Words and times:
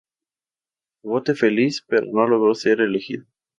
Vote 1.03 1.35
Feliz, 1.35 1.83
pero 1.87 2.07
no 2.07 2.25
logró 2.27 2.55
ser 2.55 2.81
elegido. 2.81 3.27